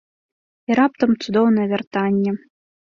І 0.69 0.79
раптам 0.81 1.11
цудоўнае 1.27 1.67
вяртанне. 1.77 2.31